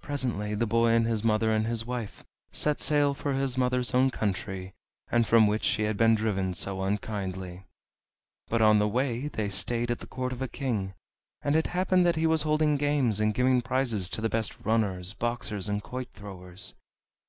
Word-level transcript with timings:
Presently 0.00 0.56
the 0.56 0.66
boy 0.66 0.88
and 0.88 1.06
his 1.06 1.22
mother 1.22 1.52
and 1.52 1.68
his 1.68 1.86
wife 1.86 2.24
set 2.50 2.80
sail 2.80 3.14
for 3.14 3.32
his 3.32 3.56
mother's 3.56 3.94
own 3.94 4.10
country, 4.10 4.74
from 5.22 5.46
which 5.46 5.62
she 5.62 5.84
had 5.84 5.96
been 5.96 6.16
driven 6.16 6.52
so 6.52 6.82
unkindly. 6.82 7.62
But 8.48 8.60
on 8.60 8.80
the 8.80 8.88
way 8.88 9.28
they 9.28 9.48
stayed 9.48 9.92
at 9.92 10.00
the 10.00 10.08
court 10.08 10.32
of 10.32 10.42
a 10.42 10.48
king, 10.48 10.94
and 11.42 11.54
it 11.54 11.68
happened 11.68 12.04
that 12.06 12.16
he 12.16 12.26
was 12.26 12.42
holding 12.42 12.74
games, 12.76 13.20
and 13.20 13.32
giving 13.32 13.62
prizes 13.62 14.10
to 14.10 14.20
the 14.20 14.28
best 14.28 14.58
runners, 14.64 15.14
boxers, 15.14 15.68
and 15.68 15.80
quoit 15.80 16.08
throwers. 16.12 16.74